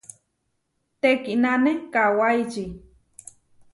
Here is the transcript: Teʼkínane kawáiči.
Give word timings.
Teʼkínane 1.01 1.71
kawáiči. 1.93 2.65